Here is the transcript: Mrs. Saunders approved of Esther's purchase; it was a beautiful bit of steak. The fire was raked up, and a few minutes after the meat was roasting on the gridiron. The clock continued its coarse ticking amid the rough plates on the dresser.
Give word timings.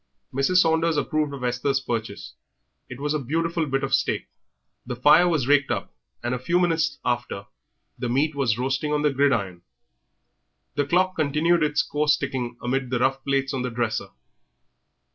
Mrs. 0.33 0.55
Saunders 0.57 0.97
approved 0.97 1.31
of 1.31 1.43
Esther's 1.43 1.79
purchase; 1.79 2.33
it 2.89 2.99
was 2.99 3.13
a 3.13 3.19
beautiful 3.19 3.67
bit 3.67 3.83
of 3.83 3.93
steak. 3.93 4.29
The 4.83 4.95
fire 4.95 5.29
was 5.29 5.45
raked 5.47 5.69
up, 5.69 5.93
and 6.23 6.33
a 6.33 6.39
few 6.39 6.59
minutes 6.59 6.97
after 7.05 7.45
the 7.99 8.09
meat 8.09 8.33
was 8.33 8.57
roasting 8.57 8.91
on 8.91 9.03
the 9.03 9.11
gridiron. 9.13 9.61
The 10.73 10.85
clock 10.87 11.15
continued 11.15 11.61
its 11.61 11.83
coarse 11.83 12.17
ticking 12.17 12.57
amid 12.63 12.89
the 12.89 12.97
rough 12.97 13.23
plates 13.23 13.53
on 13.53 13.61
the 13.61 13.69
dresser. 13.69 14.07